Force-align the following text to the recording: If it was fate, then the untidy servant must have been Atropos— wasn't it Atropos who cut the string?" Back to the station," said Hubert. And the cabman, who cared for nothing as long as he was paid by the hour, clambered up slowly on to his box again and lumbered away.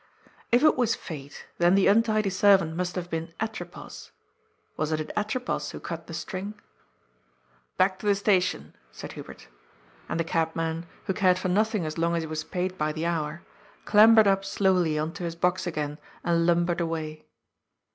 If 0.51 0.63
it 0.63 0.75
was 0.77 0.95
fate, 0.95 1.45
then 1.59 1.75
the 1.75 1.85
untidy 1.85 2.31
servant 2.31 2.75
must 2.75 2.95
have 2.95 3.07
been 3.07 3.35
Atropos— 3.39 4.09
wasn't 4.75 5.01
it 5.01 5.11
Atropos 5.15 5.69
who 5.69 5.79
cut 5.79 6.07
the 6.07 6.13
string?" 6.15 6.59
Back 7.77 7.99
to 7.99 8.07
the 8.07 8.15
station," 8.15 8.73
said 8.91 9.11
Hubert. 9.11 9.47
And 10.09 10.19
the 10.19 10.23
cabman, 10.23 10.87
who 11.05 11.13
cared 11.13 11.37
for 11.37 11.49
nothing 11.49 11.85
as 11.85 11.99
long 11.99 12.15
as 12.15 12.23
he 12.23 12.27
was 12.27 12.43
paid 12.43 12.79
by 12.79 12.91
the 12.91 13.05
hour, 13.05 13.43
clambered 13.85 14.25
up 14.25 14.43
slowly 14.43 14.97
on 14.97 15.11
to 15.13 15.23
his 15.23 15.35
box 15.35 15.67
again 15.67 15.99
and 16.23 16.47
lumbered 16.47 16.81
away. 16.81 17.27